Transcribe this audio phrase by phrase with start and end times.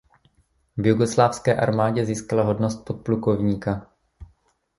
[0.77, 3.87] V jugoslávské armádě získala hodnost podplukovníka.